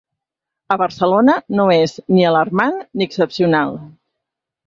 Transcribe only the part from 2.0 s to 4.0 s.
‘ni alarmant ni excepcional’